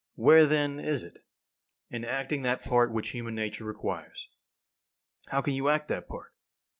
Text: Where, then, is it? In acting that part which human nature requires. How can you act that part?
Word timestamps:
Where, 0.15 0.47
then, 0.47 0.79
is 0.79 1.03
it? 1.03 1.19
In 1.91 2.03
acting 2.03 2.41
that 2.41 2.63
part 2.63 2.91
which 2.91 3.09
human 3.09 3.35
nature 3.35 3.65
requires. 3.65 4.29
How 5.27 5.43
can 5.43 5.53
you 5.53 5.69
act 5.69 5.89
that 5.89 6.07
part? 6.07 6.33